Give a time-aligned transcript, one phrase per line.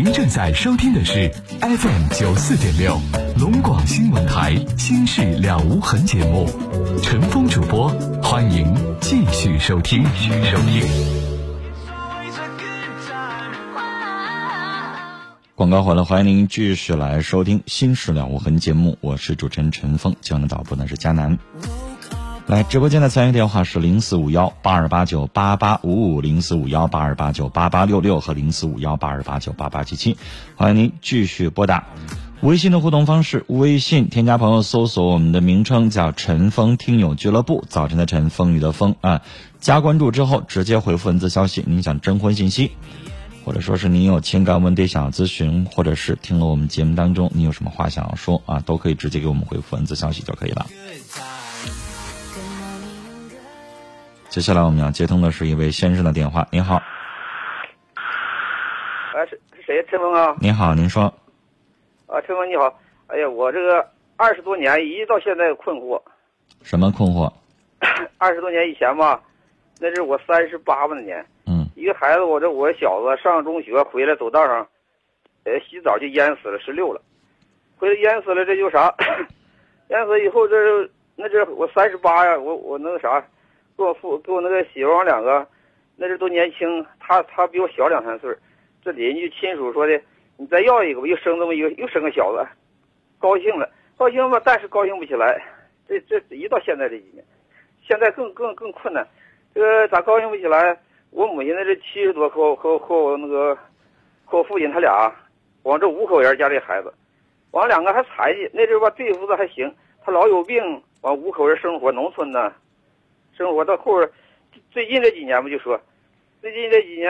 [0.00, 1.28] 您正在收听的是
[1.58, 3.00] FM 九四点六
[3.36, 6.48] 龙广新闻台《心事了无痕》节目，
[7.02, 7.88] 陈峰主播，
[8.22, 10.04] 欢迎继续收听。
[10.04, 10.84] 继续收听。
[15.56, 21.36] 广告回来，欢迎您继续来收听《心事了无痕》节目，我是主持人陈峰，今晚的导播呢是佳楠。
[22.48, 30.16] 来，直播间的参与电话是零四五幺八二八九八八五五、零四五幺八二八九八八六六和零四五幺八二八九八八七七，
[30.56, 31.84] 欢迎您继续拨打。
[32.40, 39.20] 微信的互动方式，微信添加朋友搜索我们的名称叫“陈峰听友俱乐部”，早晨的晨，风雨的风啊，
[39.60, 42.70] 加关注之后直接回复文字消息，您想征婚信息，
[43.44, 50.64] 或者说是您有情感问题想要咨询，或者是听了我们节目当中你有什么话想要说啊，都可以直接给我们回复文字消息就可以了。
[54.28, 56.46] 接下来我们要接通的是一位先生的电话。
[56.52, 56.76] 您好，
[59.14, 59.82] 哎，是是谁？
[59.88, 60.36] 陈峰啊？
[60.38, 61.04] 您好，您说。
[62.06, 62.78] 啊，陈峰你好。
[63.06, 65.98] 哎呀，我这个二十多年一直到现在困惑。
[66.62, 67.32] 什么困惑？
[68.18, 69.18] 二十多年以前吧，
[69.80, 71.24] 那是我三十八吧那年。
[71.46, 71.66] 嗯。
[71.74, 74.58] 一个孩子，我这我小子上中学回来走道上，
[75.44, 77.00] 呃，洗澡就淹死了，十六了。
[77.78, 78.94] 回来淹死了，这就啥？
[79.88, 80.54] 淹死以后，这
[81.16, 83.24] 那这我三十八呀，我我那个啥。
[83.78, 85.46] 给我父给我那个媳妇儿两个，
[85.94, 88.36] 那时都年轻，他他比我小两三岁
[88.82, 90.02] 这邻居亲属说的，
[90.36, 92.44] 你再要一个吧，又生这么一个，又生个小子，
[93.20, 95.40] 高兴了，高兴吧，但是高兴不起来。
[95.86, 97.24] 这这一到现在这几年，
[97.86, 99.06] 现在更更更困难。
[99.54, 100.76] 这个咋高兴不起来？
[101.10, 103.56] 我母亲那是七十多，和和和我那个
[104.24, 105.14] 和我父亲他俩，
[105.62, 106.92] 往这五口人家这孩子，
[107.52, 109.72] 完两个还残疾，那阵吧对付的还行，
[110.04, 112.52] 他老有病，完五口人生活农村呢。
[113.38, 114.04] 生活到后，
[114.72, 115.80] 最近这几年不就说，
[116.42, 117.08] 最近这几年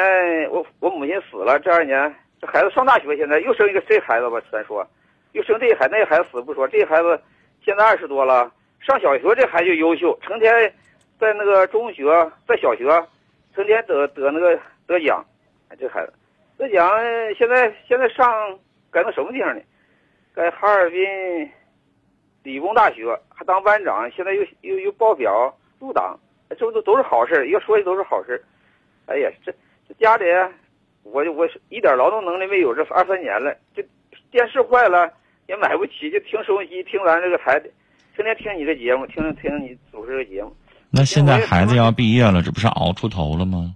[0.51, 4.87] 我我母亲死了，这二年这孩子上大学，现在又生一个这孩子吧，咱说，
[5.33, 7.19] 又生这孩那孩子死不说，这孩子
[7.65, 10.53] 现在二十多了，上小学这孩子就优秀，成天
[11.19, 12.05] 在那个中学，
[12.47, 12.85] 在小学，
[13.55, 15.25] 成天得得那个得奖，
[15.81, 16.13] 这孩子
[16.59, 16.87] 得奖，
[17.39, 18.59] 现在现在上
[18.91, 19.63] 改到什么地方呢？
[20.35, 21.51] 在哈尔滨
[22.43, 25.55] 理工大学还当班长，现在又又又报表。
[25.79, 26.19] 入党，
[26.51, 28.43] 这不都都是好事要说的都是好事
[29.07, 29.53] 哎呀，这
[29.89, 30.25] 这家里，
[31.03, 33.83] 我我一点劳动能力没有，这二三年了，这
[34.31, 35.11] 电视坏了
[35.47, 37.59] 也买不起，就听收音机，听咱这个台，
[38.15, 40.55] 天天听你的节目，听听你主持的节目。
[40.91, 43.75] 那现在孩子要毕业了，这不是熬出头了吗？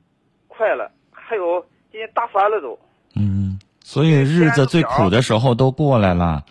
[0.49, 2.79] 快了，还有今年大三了都。
[3.17, 6.43] 嗯，所以日子最苦的时候都过来了。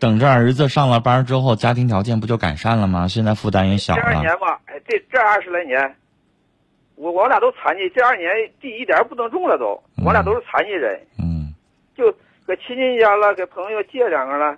[0.00, 3.08] 等着儿子上了班之后，家庭条件不就改善了吗？
[3.08, 4.02] 现在负担也小了。
[4.02, 5.96] 这二年吧，哎，这这二十来年，
[6.94, 8.28] 我我俩都残疾，这二年
[8.60, 11.00] 地一点不能种了都，我俩都是残疾人。
[11.18, 11.54] 嗯。
[11.96, 12.04] 就
[12.46, 14.56] 搁亲戚家了，给朋友借两个了，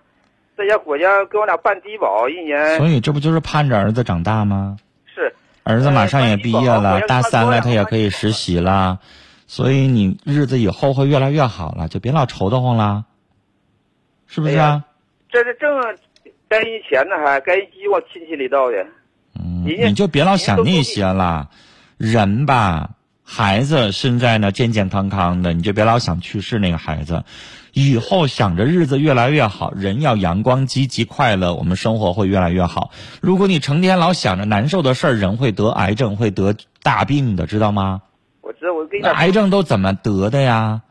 [0.57, 2.77] 在家国家给我俩办低保一年。
[2.77, 4.77] 所以这不就是盼着儿子长大吗？
[5.07, 5.35] 是。
[5.63, 8.99] 儿子马上也毕业了，大三了，他也可以实习了，
[9.47, 13.05] 所以你日子以后会越来越好了，就别老愁得慌了，
[14.27, 14.85] 是不是啊？
[15.33, 15.71] 这是挣
[16.49, 18.77] 该人钱呢，还该人急往亲戚里倒的。
[19.39, 21.49] 嗯，你就别老想那些了。
[21.97, 22.91] 人吧，
[23.23, 27.25] 孩子现在呢健健康康的，你就别老想去世那个孩子。
[27.73, 32.91] 以后想着日子越来越好，人要阳光、积极、快乐，我们生活会越来越好。
[33.21, 38.03] 如果你成天老想着难受的事儿，人会得癌症，会得大病的，知道吗？
[38.41, 40.83] 我知道，我跟你讲癌症都怎么得的呀？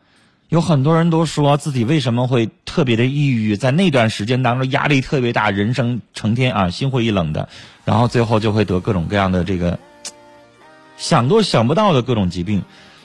[0.49, 7.49] 有很多人都说自己为什么会特别的抑郁，在那段时间当中压力特别大，人生成天啊心灰意冷的，
[7.85, 9.77] 然后最后就会得各种各样的这个
[10.97, 12.63] 想都想不到的各种疾病。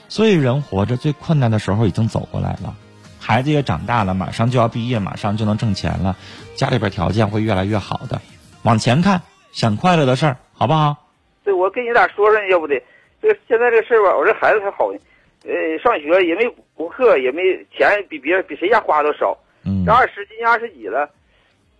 [0.09, 2.75] 所以人活着最困难的时候已经走过来了，
[3.19, 6.17] 孩子也长大了，马上就要毕业，马上就能挣钱了，
[6.55, 8.19] 家里边条件会越来越好的。
[8.63, 10.97] 往前看，想快乐的事儿，好不好？
[11.43, 12.81] 对，我跟你俩说说，要不得，
[13.21, 14.97] 这个现在这个事儿吧，我这孩子才好呢。
[15.45, 19.37] 呃，上学也没补课，也没钱，比别人比谁家花都少。
[19.63, 21.09] 嗯，这二十今年二十几了，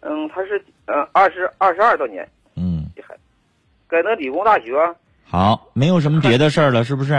[0.01, 2.27] 嗯，他是嗯二十二十二多年。
[2.55, 3.21] 嗯，这孩子，
[3.89, 4.73] 在那理工大学。
[5.23, 7.13] 好，没有什么别的事儿了，是不是？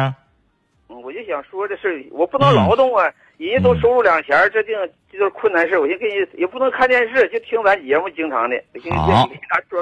[0.89, 4.75] 嗯，我就想说这事儿，我不能劳动啊，人家都收入两钱，这定
[5.11, 8.57] 这都是困难事我先给你，也不能看电视，就听咱节目，经常的。
[8.93, 9.29] 好，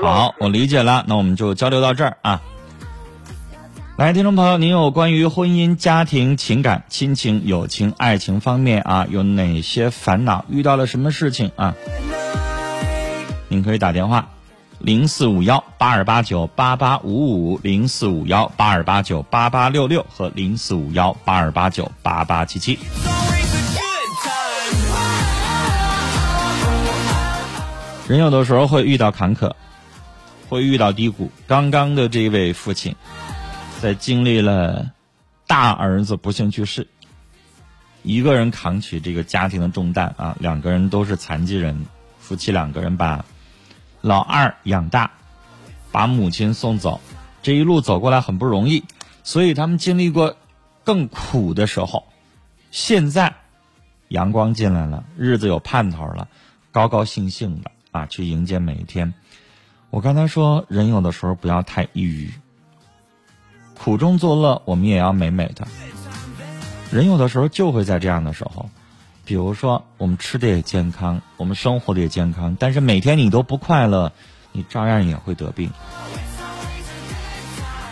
[0.03, 2.41] 好，我理解了，那我们就交流到这儿啊。
[3.97, 10.45] 来，听众朋友，您有关于婚姻、家庭、情感、亲情、友情、爱情方面啊，有哪些烦恼？
[10.51, 11.77] 遇到了什么事情啊？
[13.47, 14.31] 您可以打电话，
[14.81, 22.77] 零四五幺八二八九八八五五，零四五幺八二八九八八六六和零四五幺八二八九八八七七。
[28.09, 29.53] 人有的时候会遇到坎坷，
[30.49, 31.31] 会遇到低谷。
[31.47, 32.97] 刚刚的这位父亲。
[33.85, 34.93] 在经历了
[35.47, 36.89] 大儿子不幸去世，
[38.03, 41.85] 一个人扛起这个家庭的重担啊，两个人都是残疾人，
[42.19, 43.27] 夫妻两个人把
[44.01, 45.11] 老二养大，
[45.93, 46.99] 把母亲送走，
[47.43, 48.85] 这一路走过来很不容易，
[49.23, 50.35] 所以他们经历过
[50.83, 52.07] 更苦的时候，
[52.71, 53.35] 现在
[54.09, 56.27] 阳光进来了，日子有盼头了，
[56.73, 57.71] 高高兴兴的。
[57.91, 59.13] 啊，去迎接每一天。
[59.91, 62.33] 我刚才说，人有的时候不要太抑郁，
[63.79, 65.67] 苦中作乐，我们也要美美的。
[66.91, 68.71] 人有的时候就会在这样的时候，
[69.25, 74.13] 比如说我们吃的也健康，我们生活的也健康，但是每天你都不快乐，
[74.53, 75.71] 你照样也会得病。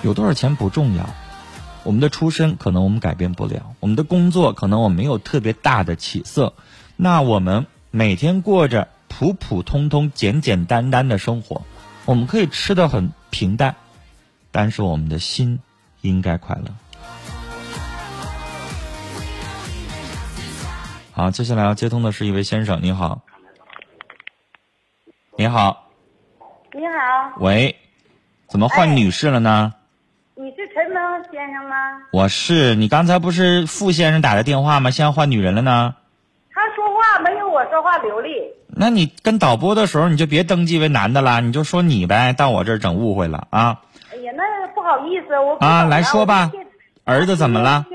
[0.03, 1.09] 有多少钱不重要，
[1.85, 6.55] 我们的出身可能我们改变不了，我们的工作可能我们没有特别大的起色，
[6.97, 8.89] 那我们每天过着。
[9.15, 11.61] 普普通通、简简单单的生活，
[12.07, 13.77] 我们可以吃的很平淡，
[14.51, 15.59] 但是我们的心
[16.03, 16.65] 应该快乐。
[21.13, 23.21] 好，接下来要接通的是一位先生，你好，
[25.37, 25.91] 你好，
[26.73, 27.75] 你好，喂，
[28.49, 29.75] 怎么换女士了呢？
[30.35, 31.77] 你是陈鹏先生吗？
[32.13, 34.91] 我是，你刚才不是傅先生打的电话吗？
[34.91, 35.95] 现在换女人了呢？
[36.55, 38.31] 他说话没有我说话流利。
[38.69, 43.83] 那你跟导播的时候，你就别登记为男的啦，你就说你呗，到我这儿整误会了啊！
[44.93, 46.51] 不好意思，我啊，来说吧，
[47.05, 47.87] 儿子怎么了？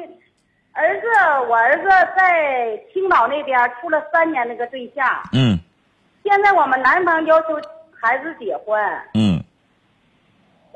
[0.73, 1.07] 儿子，
[1.47, 5.07] 我儿子在青岛那边处了三年那个对象。
[5.31, 5.59] 嗯。
[6.23, 7.49] 现在我们男方要求
[7.91, 8.81] 孩子结婚。
[9.13, 9.39] 嗯。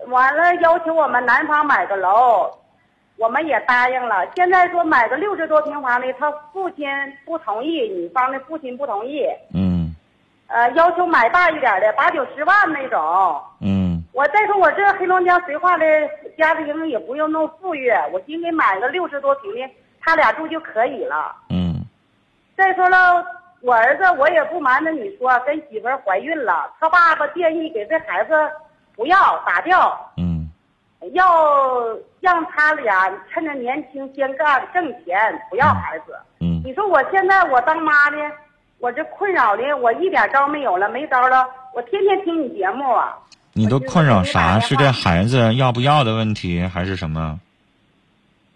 [0.10, 2.52] 完了，要求我们男方买个楼。
[3.18, 6.88] 我们也答应了，现在说买个六十多平方的，他父亲
[7.26, 9.26] 不同意，女方的父亲不同意。
[9.56, 9.96] 嗯。
[10.48, 13.42] 呃，要求买大一点的，八九十万那种。
[13.60, 13.91] 嗯。
[14.22, 15.84] 我再说，我这黑龙江绥化的
[16.38, 19.68] 家庭也不用那么富裕，我寻思买个六十多平的，
[20.00, 21.36] 他俩住就可以了。
[21.50, 21.84] 嗯。
[22.56, 23.26] 再说了，
[23.62, 28.34] 我儿子我也不瞒着你说，跟媳妇怀孕了，他爸爸建议给这孩子
[28.96, 30.12] 不要打掉。
[30.18, 30.48] 嗯。
[31.14, 31.82] 要
[32.20, 36.16] 让他俩趁着年轻先干挣钱，不要孩子。
[36.42, 38.18] 嗯，你说我现在我当妈的，
[38.78, 41.44] 我这困扰的我一点招没有了，没招了。
[41.74, 43.18] 我天天听你节目啊。
[43.54, 44.60] 你都困扰啥？
[44.60, 47.40] 是这孩子要不要的问题，还是什么？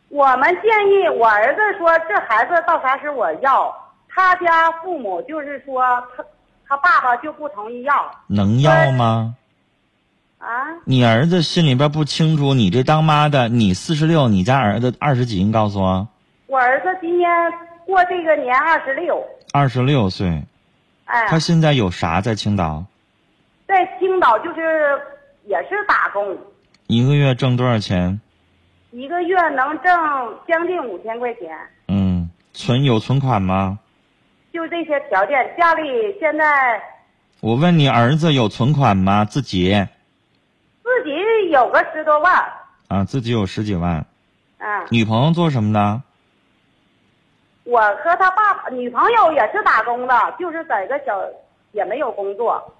[0.09, 3.75] 我们建议我儿子说，这孩子到啥时我要。
[4.07, 5.83] 他家父母就是说，
[6.15, 6.24] 他
[6.69, 8.09] 他爸爸就不同意要。
[8.27, 9.36] 能要吗？
[10.38, 10.47] 啊！
[10.86, 15.44] 你儿子心里边不清楚，你这当妈的，你四十六，你家儿子二十几？
[15.44, 16.07] 你告诉我。
[16.47, 17.30] 我儿子今年
[17.86, 19.21] 过这个年二十六。
[19.51, 20.44] 二十六岁。
[21.03, 21.27] 哎。
[21.27, 22.86] 他现在有啥在青岛？
[23.75, 24.98] 在青岛就是
[25.44, 26.38] 也是打工。
[26.88, 28.22] 一个月挣多少钱？
[28.92, 31.54] 一个月能挣将近五千块钱。
[31.89, 33.77] 嗯，存有存款吗？
[34.54, 36.81] 就这些条件，家里现在。
[37.42, 39.25] 我问你，儿子有存款吗？
[39.25, 39.74] 自己。
[40.81, 42.33] 自己有个十多万
[42.88, 44.06] 啊，自己有十几万。
[44.60, 44.88] 嗯。
[44.89, 46.01] 女朋友做什么的？
[47.66, 51.21] 我和他爸爸，女朋友也是打工的，就是在个小，
[51.73, 52.73] 也没有工作。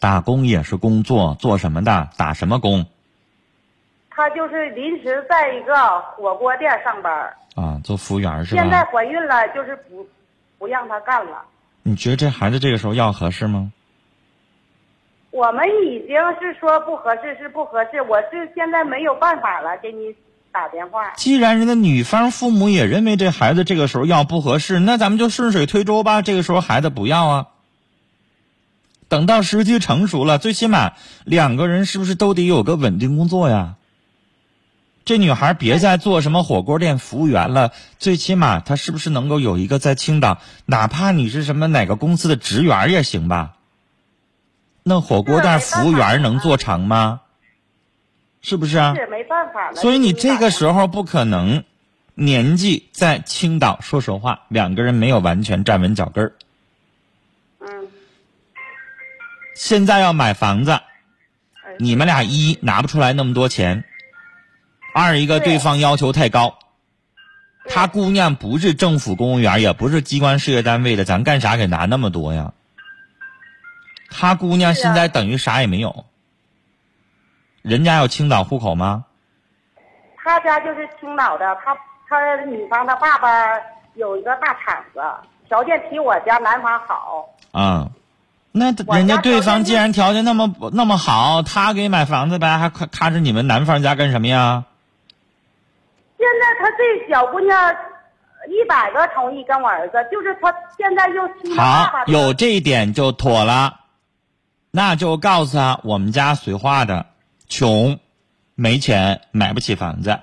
[0.00, 2.08] 打工也是工作，做什么的？
[2.16, 2.86] 打什么工？
[4.10, 7.12] 他就是临时在一个火锅店上班。
[7.54, 8.62] 啊，做服务员是吧？
[8.62, 10.06] 现在怀孕了，就是不
[10.58, 11.42] 不让他干了。
[11.82, 13.72] 你觉得这孩子这个时候要合适吗？
[15.30, 18.00] 我们已经是说不合适，是不合适。
[18.02, 20.14] 我是现在没有办法了，给你
[20.50, 21.10] 打电话。
[21.16, 26.22] 既然人家女方父母也认为这孩子这个时候要不合适，那咱们就顺水推舟吧。
[26.22, 27.46] 这个时候孩子不要啊。
[29.08, 30.92] 等到时机成熟了，最起码
[31.24, 33.74] 两个人是不是都得有个稳定工作呀？
[35.04, 43.54] 这女孩别再做什么火锅店服务员了，最起码她是不是能够有一个在青岛，哪怕你是什么哪个公司的职员也行吧？
[44.82, 47.20] 那火锅店服务员能做长吗？
[48.42, 48.94] 是不是啊？
[48.94, 49.76] 是没办法了。
[49.76, 51.64] 所以你这个时候不可能，
[52.14, 56.32] 年纪在青岛，说实话，两个人没有完全站稳脚跟儿。
[59.58, 60.78] 现在要买房子，
[61.80, 63.82] 你们俩一拿不出来那么多钱，
[64.94, 66.60] 二一个对方要求太高。
[67.68, 72.52] 他姑娘不是政府公务员，也不是机关事业单位的，咱干啥给拿那么多呀？
[74.08, 76.04] 他姑娘现在等于啥也没有，
[77.62, 79.06] 人家有青岛户口吗？
[80.22, 81.76] 他家就是青岛的，他
[82.08, 83.28] 他女方他爸爸
[83.94, 85.00] 有一个大厂子，
[85.48, 87.28] 条件比我家男方好。
[87.50, 87.90] 啊，
[88.52, 94.64] 那我人家对方既然条件那么那么好，他给买房子呗，还看看着你们男方家干什么呀？
[96.16, 97.56] 现在他这小姑娘
[98.48, 103.80] 一百个同意跟我儿子，就是他现在又好有这一点就妥了，
[104.70, 107.06] 那就告诉他我们家绥化的，
[107.48, 108.00] 穷，
[108.54, 110.18] 没钱买不起房子。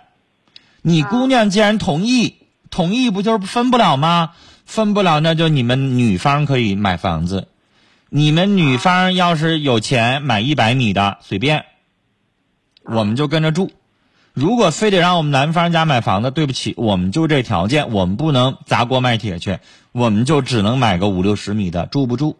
[0.81, 2.35] 你啊姑娘既然同意，
[2.69, 4.33] 同意不就是分不了吗？
[4.65, 7.47] 分不了，那就你们女方可以买房子。
[8.09, 11.65] 你们女方要是有钱买一百米的随便，
[12.83, 13.71] 我们就跟着住。
[14.33, 19.59] 如果非得让我们男方家买房子，对不起，我们就这条件，我们不能砸锅卖铁去，
[19.91, 22.35] 我们就只能买个五六十米的，住不住？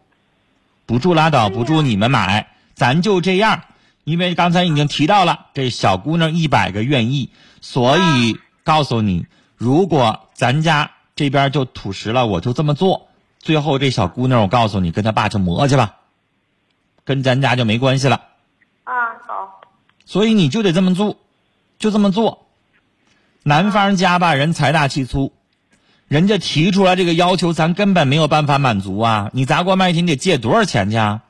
[0.86, 3.64] 不住拉倒，不住你们买，咱就这样。
[4.04, 13.08] 因为刚才已经提到了，这小姑娘一百个愿意，所以告诉你，如果咱家这边就土实了，我就这么做。
[13.46, 15.98] 最后这小姑娘，我告诉你，跟她爸去磨去吧，
[17.04, 18.22] 跟咱家就没关系了。
[18.84, 19.62] 啊，好，
[20.04, 21.18] 所以你就得这么做，
[21.78, 22.48] 就这么做。
[23.44, 25.32] 男方家吧，人财大气粗，
[26.08, 29.30] 人家提出来这个要求，咱根本没有办法满足啊！
[29.32, 31.22] 你砸锅卖铁，你得借多少钱去啊？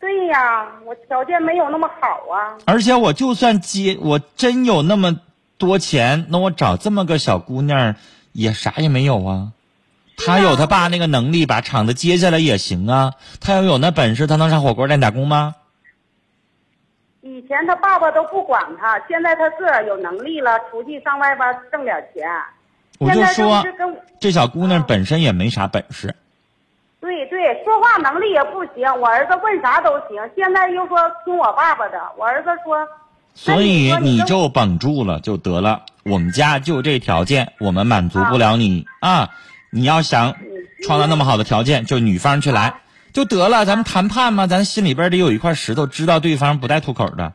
[0.00, 2.56] 对呀，我条件没有那么好啊。
[2.64, 5.20] 而且我就算借，我真有那么
[5.58, 7.94] 多钱，那我找这么个小姑娘，
[8.32, 9.52] 也啥也没有啊。
[10.26, 13.12] 他有他爸那个能力，把厂子接下来也行啊。
[13.40, 15.54] 他要有那本事，他能上火锅店打工吗？
[17.22, 22.28] 以前他爸爸都不管他，现在他自个儿有能力了，出去上外边挣点钱。
[22.98, 23.64] 我就说
[24.18, 26.14] 这小姑娘本身也没啥本事。
[27.00, 30.18] 对对，说话能力也不行，我儿子问啥都行。
[30.36, 32.76] 现在又说听我爸爸的，我儿子说，
[33.34, 35.82] 所以你就绷住了就得了。
[36.04, 39.28] 我们家就这条件，我们满足不了你啊！
[39.70, 40.36] 你要想
[40.84, 42.80] 创造那么好的条件，就女方去来
[43.12, 43.64] 就得了。
[43.64, 47.32] 咱们谈判嘛，咱心里边得有一块石头，知道对方不带吐口的，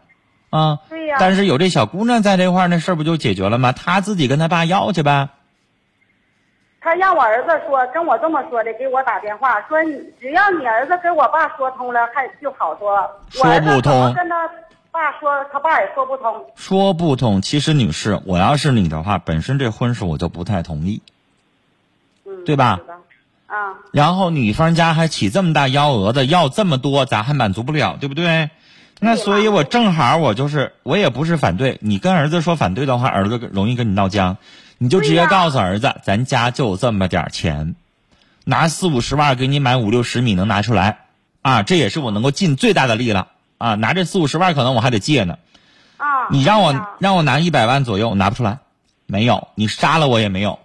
[0.50, 0.80] 啊。
[0.90, 3.72] 对呀但是有这小姑娘在这块儿，那事儿不就解决了吗？
[3.72, 5.30] 她自己跟她爸要去呗。
[6.86, 13.10] 他让我儿子说，跟我这么说的，给我打电话说，你只要你儿子跟我爸说通了，还就好说。
[13.30, 14.50] 说不通跟他
[14.92, 16.46] 爸说，他爸也说不通。
[16.56, 17.42] 说不通。
[17.42, 21.02] 其实女士，我要是你的话，本身这婚事我就不太同意。
[22.44, 22.80] 嗯，对吧？
[23.48, 28.50] 啊，然后女方家还起这么大幺蛾子，要这么多，咱还满足不了，对不对？
[29.00, 31.78] 那所以，我正好我就是，我也不是反对。
[31.82, 34.38] 你跟儿子说反对的话，儿子容易跟你闹僵，
[34.78, 37.76] 你就直接告诉儿子，咱家就这么点儿钱，
[38.46, 41.00] 拿四五十万给你买五六十米能拿出来，
[41.42, 43.76] 啊，这也是我能够尽最大的力了啊！
[43.76, 45.38] 拿这四五十万可能我还得借呢，
[45.98, 48.60] 啊，你让我让我拿一百万左右，我拿不出来，
[49.06, 50.60] 没有，你杀了我也没有，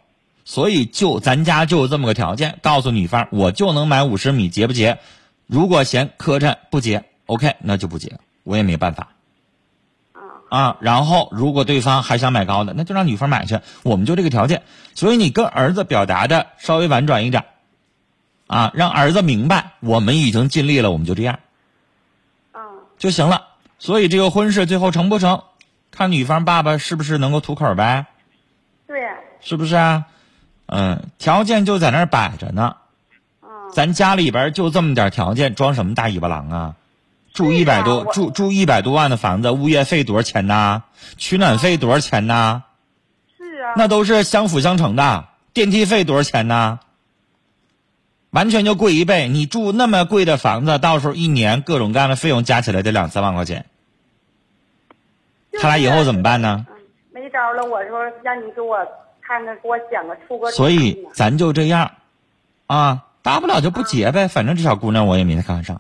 [0.49, 4.99] 所以就咱家就有这么个条件，告诉女方我就能买五十米，结不结？
[5.47, 9.09] 如果嫌磕碜不结，OK，那就不结，我也没办法。
[10.49, 14.63] 啊，然后如果对方还想买高的，那就让女方买去，我们就这个条件。
[14.95, 17.45] 所以你跟儿子表达的稍微婉转一点，
[18.47, 21.41] 啊，让儿子明白我们已经尽力了，我们就这样。
[22.55, 22.61] 嗯，
[22.97, 23.49] 就行了。
[23.79, 25.43] 所以这个婚事最后成不成，
[25.91, 28.07] 看女方爸爸是不是能够吐口呗，
[28.87, 28.99] 对，
[29.43, 30.07] 是不是啊？
[30.69, 32.77] 嗯，条件就在那儿摆着呢。
[33.43, 36.75] 嗯，咱家里边就这么点条件，装什么大尾巴狼啊？
[37.33, 40.83] 住一百多，住住一百多万的房子，物业费多少钱呐？
[41.17, 42.65] 取暖费多少钱呐？
[43.37, 45.27] 是啊，那都是相辅相成的。
[45.53, 46.81] 电梯费多少钱呢？
[48.31, 49.27] 完全就贵一倍。
[49.29, 53.65] 你住那么贵的房子，到时候一年各种各样的费用加起来得两三万块钱。
[55.61, 56.67] 他俩以后怎么办呢？
[56.69, 56.77] 嗯，
[57.13, 57.65] 没招了。
[57.65, 58.77] 我说让你给我
[59.29, 61.91] 看看，给我讲个出个所以咱就这样，
[62.67, 65.79] 啊，大不了就不结呗，反正这小姑娘我也没太看上，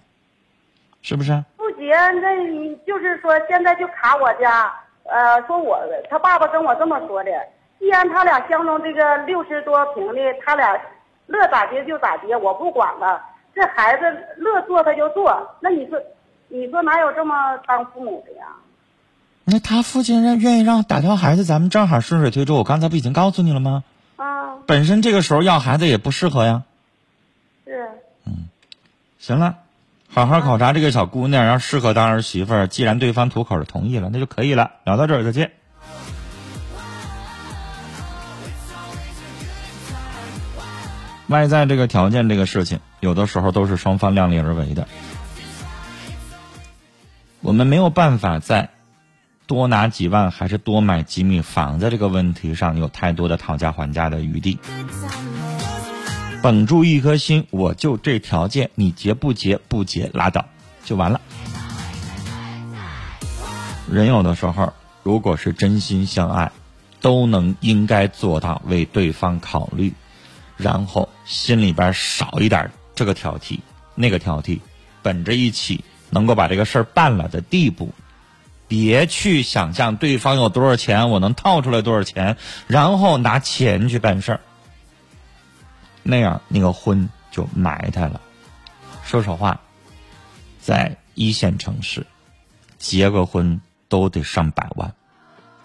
[1.00, 1.42] 是不是？
[1.56, 4.70] 不结，那你就是说现在就卡我家，
[5.04, 7.30] 呃，说我他爸爸跟我这么说的，
[7.78, 10.78] 既然他俩相中这个六十多平的，他俩
[11.26, 13.24] 乐咋结就咋结，我不管了。
[13.54, 14.04] 这孩子
[14.36, 15.98] 乐做他就做，那你说，
[16.48, 18.46] 你说哪有这么当父母的呀？
[19.50, 22.54] 那他父亲让愿意让打掉孩子，咱们正好顺水推舟。
[22.54, 23.82] 我刚才不已经告诉你了吗？
[24.16, 26.64] 啊，本身这个时候要孩子也不适合呀。
[27.64, 27.88] 是，
[28.26, 28.50] 嗯
[29.18, 29.56] 行了，
[30.06, 32.66] 好好考察这个小姑娘，要适合当儿媳妇儿。
[32.68, 34.72] 既然对方吐口同意了，那就可以了。
[34.84, 35.52] 聊到这儿，再见。
[41.28, 44.86] 外在这个条件这个事情，有的时候都是双方量力而为的。
[47.40, 48.68] 我们没有办法在
[49.48, 54.58] 多拿几万还是多买几米房子这个问题上有太多的讨价还价的余地。
[56.42, 59.58] 绷住一颗心，我就这条件，你结不结？
[59.66, 60.44] 不结拉倒，
[60.84, 61.18] 就完了。
[63.90, 64.70] 人有的时候，
[65.02, 66.52] 如果是真心相爱，
[67.00, 69.94] 都能应该做到为对方考虑，
[70.58, 73.60] 然后心里边少一点这个挑剔、
[73.94, 74.60] 那个挑剔，
[75.00, 77.94] 本着一起能够把这个事儿办了的地步，
[78.68, 82.36] 别去想象对方有多少钱，我能套出来多少钱，
[82.68, 84.40] 然后拿钱去办事儿，
[86.04, 88.20] 那样那个婚就埋汰了。
[89.02, 89.60] 说实话，
[90.60, 92.06] 在一线城市
[92.78, 93.60] 结个婚。
[93.90, 94.92] 都得上百万，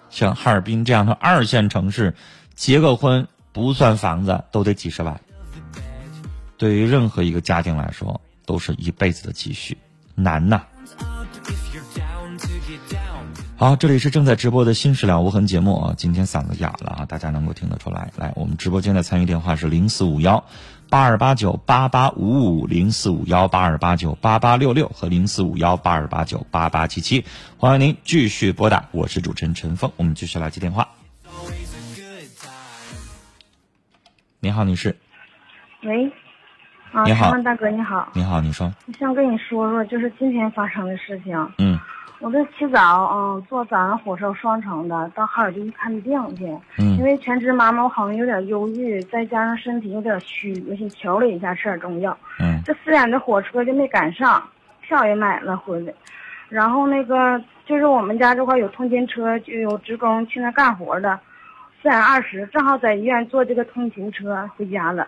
[0.09, 2.15] 像哈尔滨这样的二线城市，
[2.55, 5.19] 结个婚不算房子都得几十万。
[6.55, 9.77] 对于任何一个家庭来说，都是一辈子的积蓄，
[10.15, 10.63] 难呐。
[13.55, 18.11] 好，这里是正在直播的《新事了无痕》节目啊，今天嗓子哑了啊，大家能够听得出来。
[18.17, 20.43] 来，我们直播间的参与电话是零四五幺。
[20.89, 27.25] 八二八九八八五五零四五幺八二八九八八六六和零四五幺八二八九八八七七，
[27.57, 30.89] 欢迎您继续拨打，我是主持人陈峰，我们继续来接电话。
[34.39, 34.97] 你好，女士。
[35.83, 36.11] 喂。
[36.91, 38.09] 啊，你好，大哥，你好。
[38.13, 38.73] 你好，你说。
[38.87, 41.33] 我想跟你说说，就是今天发生的事情。
[41.59, 41.79] 嗯。
[42.23, 46.45] 我这起早，嗯，坐早上火车双城的到哈尔滨看病去。
[46.79, 46.95] 嗯。
[46.97, 52.17] 因为全职妈妈，我好像有点忧郁，再加上身体有点虚，我想调理一下，吃点中药。
[52.39, 52.61] 嗯。
[52.63, 54.41] 这四点的火车就没赶上，
[54.79, 55.93] 票也买了回来。
[56.47, 61.19] 然后那个就是我们家这块有通勤车，就有职工去那干活的。
[61.81, 65.05] 四点二十，正好在医院坐这个通勤车回家了。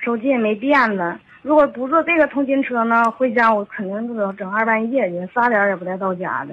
[0.00, 1.20] 手机也没电了。
[1.46, 6.52] 如果不坐这个通勤车呢，回家我肯定得整二半夜去，三点也不带到家的。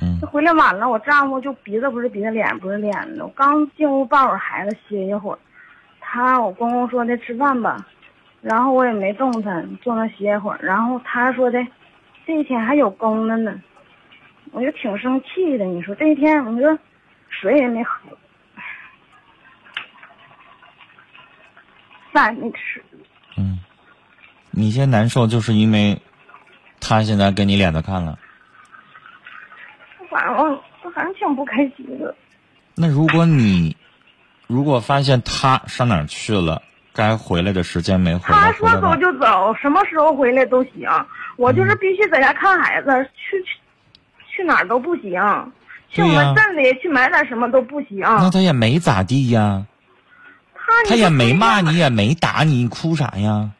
[0.00, 3.24] 嗯，这回来晚了，我丈夫就鼻子不是鼻子，脸不是脸的。
[3.24, 5.38] 我刚进屋抱会儿孩子歇一会儿，
[5.98, 7.84] 他我公公说的吃饭吧，
[8.40, 10.58] 然后我也没动弹，坐那歇一会儿。
[10.62, 11.58] 然后他说的，
[12.24, 13.60] 这一天还有工的呢，
[14.52, 15.64] 我就挺生气的。
[15.64, 16.78] 你说这一天，我说
[17.28, 18.16] 水也没喝，
[22.12, 22.80] 饭没吃。
[23.36, 23.58] 嗯。
[24.58, 26.02] 你现在难受，就是因为
[26.80, 28.18] 他现在给你脸子看了。
[30.10, 32.12] 反正我反正挺不开心的。
[32.74, 33.76] 那如果你
[34.48, 36.60] 如果发现他上哪儿去了，
[36.92, 40.88] 该回来的时间没回来，他说走就走，什么时候回来都行。
[41.36, 43.60] 我就是必须在家看孩子，去去
[44.28, 45.12] 去哪儿都不行。
[45.88, 48.00] 去我们镇里去买点什么都不行。
[48.00, 49.64] 那他也没咋地呀。
[50.54, 53.50] 他他也没骂你，也没打你，你哭啥呀？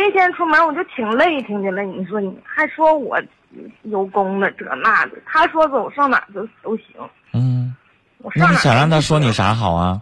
[0.00, 1.82] 我这一天出门我就挺累，听见了？
[1.82, 3.20] 你说你还说我
[3.82, 6.86] 有功的这那的，他说走上哪都都行。
[7.34, 7.74] 嗯，
[8.18, 10.00] 我那你想让他说你啥好啊？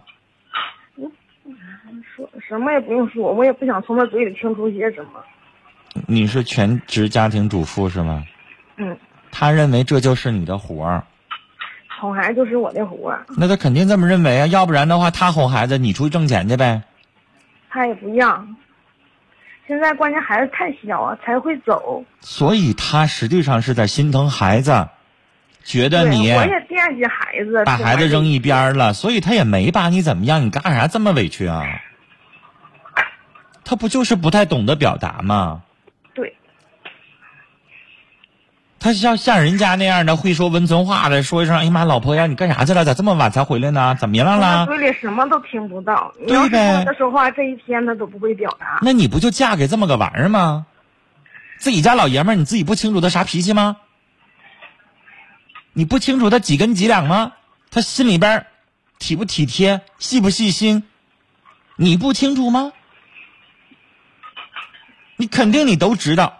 [2.15, 5.21] 说什么也不用说，我也不想从他嘴里听出些什么。
[6.07, 8.23] 你是全职家庭主妇是吗？
[8.77, 8.97] 嗯。
[9.31, 11.03] 他认为这就是你的活儿。
[11.99, 13.25] 哄孩子就是我的活儿。
[13.37, 16.81] 那他肯定这么认为啊，要不然的话，他哄孩子，你出去挣钱去呗。
[17.69, 18.55] 他也不让。
[19.69, 22.03] 现在关键孩子太小啊，才会走。
[22.21, 24.89] 所以他实际上是在心疼孩子，
[25.63, 30.43] 觉得你我也惦记孩子，把孩子扔一边了，所以他也没把你怎么样。
[30.43, 31.63] 你干啥这么委屈啊？
[33.63, 35.61] 他不就是不太懂得表达吗？
[36.15, 36.35] 对。
[38.79, 42.85] 他像像人家那样的会说温存话的，说一声：“哎呀妈，老婆呀，你干啥去了？
[42.85, 43.95] 咋这么晚才回来呢？
[43.99, 46.13] 怎么样了？”嘴里什么都听不到。
[46.25, 46.85] 对呗。
[46.85, 48.79] 他说话这一天他都不会表达。
[48.81, 50.65] 那你不就嫁给这么个玩意儿吗？
[51.57, 53.75] 自己家老爷们儿，你自己不清楚他啥脾气吗？
[55.73, 57.33] 你不清楚他几根几两吗？
[57.71, 58.45] 他心里边
[58.97, 60.83] 体不体贴、细不细心，
[61.75, 62.71] 你不清楚吗？
[65.17, 66.37] 你肯定你都知道，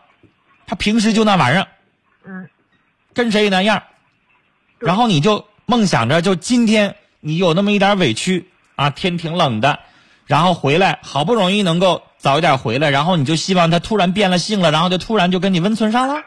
[0.65, 1.67] 他平时就那玩意儿。
[2.25, 2.49] 嗯，
[3.13, 3.83] 跟谁那样，
[4.77, 9.79] 然后你就梦想着，就今天你有那么一点委屈啊，天挺冷的，
[10.25, 16.23] 然后回来好不容易能够早一点回来，然后你就希望他突然变了性了，然后就突然就跟你温存上了，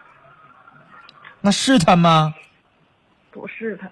[1.41, 2.35] 那是他吗？
[3.31, 3.91] 不是他。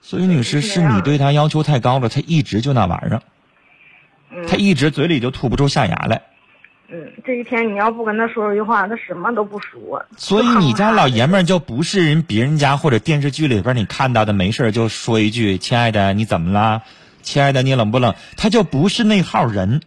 [0.00, 6.22] 所以，女士，是你对他要求太高了，他一直就那玩意儿，他一直嘴里就吐不出象牙来。
[6.90, 10.04] 嗯，这一天你要不跟他说一句话，他什么都不说。
[10.16, 16.82] 所以你家老爷们儿就不是人别人家或者电视剧里边你看到的，没事就说一句“亲爱的，你怎么了？
[17.22, 19.82] 亲爱的，你冷不冷？”他就不是那号人。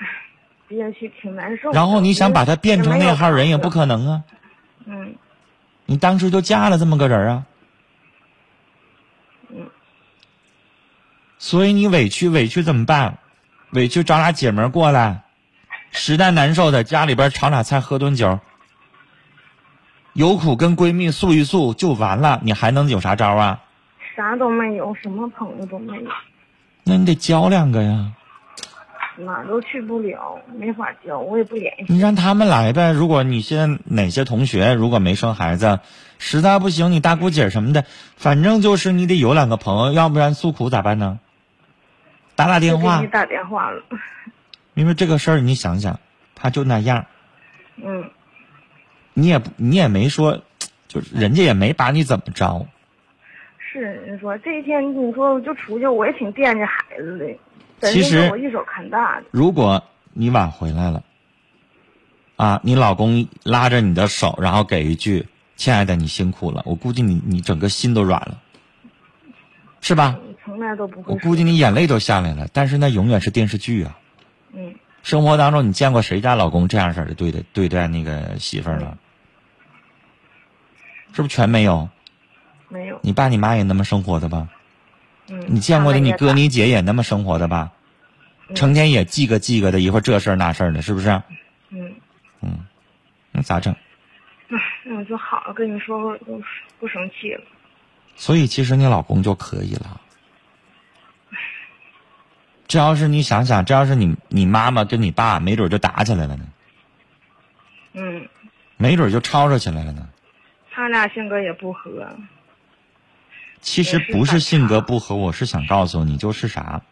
[0.66, 1.70] 憋屈挺难受。
[1.72, 4.22] 然后你想把他变成那号人也不可能啊。
[4.86, 5.16] 嗯。
[5.84, 7.46] 你当时就嫁了这么个人啊。
[9.50, 9.66] 嗯。
[11.38, 13.18] 所以你委屈委屈怎么办？
[13.72, 15.23] 委屈找俩姐们儿过来，
[15.96, 18.40] 实在难受的家里边炒俩菜喝顿酒，
[20.12, 23.62] 有苦跟闺蜜诉一诉就完了，你还能有啥招啊？
[24.16, 26.10] 啥都没有，什么朋友都没有，
[26.82, 28.12] 那你得交两个呀。
[29.16, 31.84] 哪儿都去不了，没法交，我也不联系。
[31.88, 32.90] 你让他们来呗。
[32.90, 35.78] 如果你现在哪些同学如果没生孩子，
[36.18, 37.84] 实在不行，你大姑姐什么的，
[38.16, 41.20] 反正就是你得有两个朋友，要不然诉苦咋办呢？
[42.34, 43.80] 打打电话给你，打电话了，
[44.74, 45.98] 因为这个事儿你想想，
[46.34, 47.06] 他就那样，
[47.76, 48.10] 嗯，
[49.14, 50.42] 你也不你也没说，
[50.88, 52.66] 就是人家也没把你怎么着。
[53.58, 57.18] 是你说这一天你说我就出去，我也挺惦记孩子
[57.80, 59.82] 的，其实我一手看大的，如果
[60.12, 61.02] 你晚回来了，
[62.36, 68.40] 啊，你老公拉着你的手，然后给一句“亲爱的，你辛苦了”，我估计你你整个心都软了，
[69.80, 70.18] 是吧？
[70.44, 71.12] 从来都不会。
[71.12, 72.48] 我估计你眼泪都下来了。
[72.52, 73.98] 但是那永远是电视剧啊！
[74.54, 78.96] 嗯，生活当中你见过谁家老公这样式的对待对待那个媳妇儿了？
[81.12, 81.88] 是不是全没有？
[82.68, 84.48] 没有，你爸你妈也那么生活的吧？
[85.28, 87.72] 嗯，你见过的你哥你姐也那么生活的吧？
[87.72, 91.08] 嗯成天也记个记个的，一会儿这事儿那事儿的，是不是？
[91.70, 91.94] 嗯，
[92.42, 92.58] 嗯
[93.32, 93.74] 那咋整？
[94.84, 96.42] 那我就好了，跟你说说，不
[96.78, 97.40] 不生气了。
[98.16, 99.98] 所以其实你老公就可以了。
[102.66, 106.46] 这要是你想想，这要是你你妈妈跟你爸，没准就打起来了呢，
[107.92, 108.28] 嗯，
[108.76, 110.08] 没准就吵吵起来了呢。
[110.70, 112.08] 他俩性格也不合。
[113.60, 116.82] 其实不是性格不合，我是想告诉你，就是啥，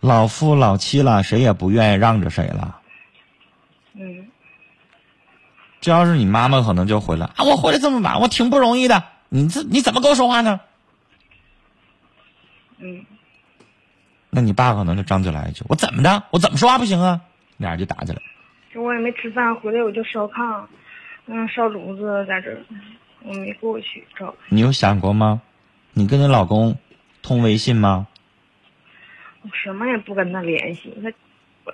[0.00, 2.80] 老夫老妻了，谁也不愿意让着谁了。
[3.94, 4.28] 嗯，
[5.80, 10.60] 这要是你妈妈，可能就回来啊，我回来这么晚，我挺不容易的，你这你怎么跟我说话呢？
[12.78, 13.06] 嗯，
[14.30, 16.22] 那你爸可能就张嘴来一句：“我怎么的？
[16.30, 17.20] 我怎么说话不行啊？”
[17.56, 18.18] 俩人就打起来。
[18.72, 20.64] 就我也没吃饭，回来我就烧炕，
[21.26, 22.58] 嗯，烧炉子在这儿，
[23.24, 24.34] 我没过去找。
[24.50, 25.40] 你有想过吗？
[25.94, 26.76] 你跟你老公
[27.22, 28.06] 通微信吗？
[29.42, 30.94] 我什么也不跟他联系。
[31.02, 31.10] 他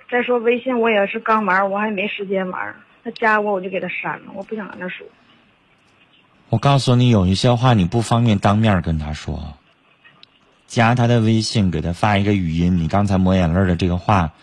[0.09, 2.75] 再说微信，我也是刚玩，我还没时间玩。
[3.03, 5.05] 他加我，我就给他删了，我不想跟他说。
[6.49, 9.57] 我告诉你，有一些话你不方便当面跟他说，
[10.67, 12.77] 加他的微信，给他发一个语音。
[12.77, 14.33] 你刚才抹眼泪的这个话，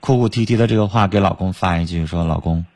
[0.00, 2.66] 哭哭啼啼的这个话，给老公发一句，说：“老公，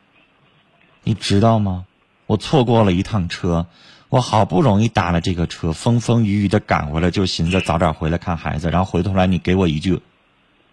[1.02, 1.84] 你知道吗？
[2.26, 3.66] 我错过了一趟车，
[4.08, 8.70] 我好不容易打了这个车，风风雨雨的赶回来，就寻思早点回来看孩子。
[8.70, 10.00] 然后回头来你给我一句，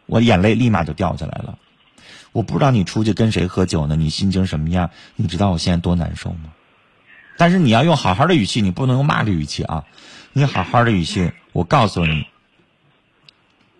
[0.05, 1.57] 我眼泪立马就掉下来了。
[2.31, 4.91] 我不知道你出去跟谁喝酒呢，你心情什么样？
[5.15, 6.51] 你知道我现在多难受吗？
[7.37, 9.85] 但是你要用好好的语气，你不能用骂的语气啊！
[10.33, 12.27] 你好好的语气，我告诉你，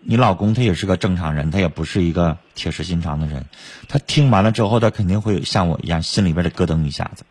[0.00, 3.46] 你老公他也是个正常人，他也不是一个铁石心肠的人。
[3.88, 7.24] 他听完了之后，他肯定会像我一样，心里边得咯噔一下子。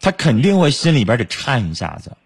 [0.00, 2.16] 他肯定会心里边得颤一下子。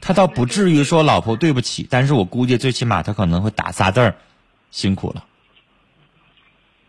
[0.00, 4.14] 他倒不至于说老婆对不起，但是我估计最起码他可能会打仨字儿，
[4.70, 5.24] 辛苦了。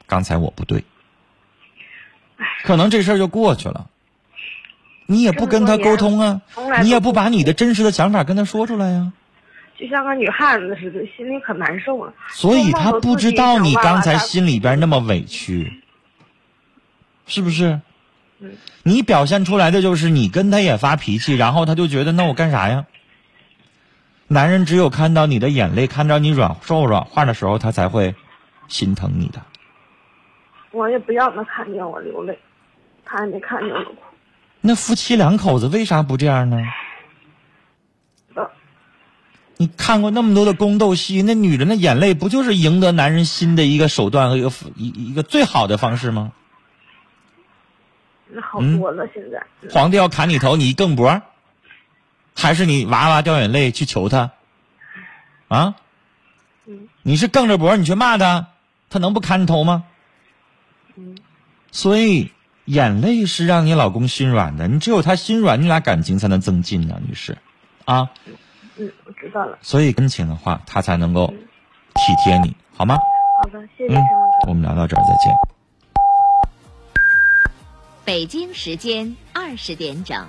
[0.06, 0.84] 刚才我不对，
[2.64, 3.90] 可能这事儿就过去了。
[5.12, 6.40] 你也不跟他沟通啊
[6.84, 9.12] 你也不把你的真实的想法跟他说出来呀、
[9.76, 12.14] 就像个女汉子似的，心里可难受了。
[12.30, 15.82] 所以他不知道你刚才心心里边那么委屈，
[17.26, 17.82] 是不是？
[18.40, 18.52] 嗯
[18.84, 22.86] 你表现出来的就是你跟他也发脾气，然后他就觉得那我干啥呀？
[24.28, 28.14] 男人只有看到你的眼泪，看到你软说软话的时候，他才会
[28.68, 29.42] 心疼你的。
[30.70, 32.38] 我也不让他看见我流泪，
[33.04, 33.96] 他也没看见我哭。
[34.62, 36.58] 那夫妻两口子为啥不这样呢？
[38.36, 38.50] 呃
[39.58, 46.32] 你看过那么多的宫斗戏，那女人的眼泪不就是赢得男人心的一个手段和一个一一个最好的方式吗？
[48.28, 49.70] 那好嗯多了，现在。
[49.70, 51.22] 皇帝要砍你头，你一更脖，
[52.36, 54.32] 还是你哇哇掉眼泪去求他？
[55.50, 55.76] 啊？
[56.66, 58.48] 嗯你是梗着脖你去骂他，
[58.90, 59.84] 他能不砍你头吗？
[60.96, 61.18] 嗯
[61.72, 62.32] 所以
[62.70, 67.36] 眼泪是让你老公心软的，你只有他心软，你俩感情才能增进呢，女士，
[67.86, 68.08] 啊，
[68.78, 69.58] 嗯，我知道了。
[69.60, 72.96] 所以跟前的话，他才能够体贴你，好吗？
[73.42, 73.96] 好的，谢谢。
[74.48, 75.34] 我们聊到这儿，再见。
[78.06, 80.24] 北京时间二十点整。